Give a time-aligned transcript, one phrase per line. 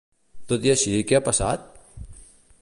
[0.51, 1.69] Tot i així que ha passat?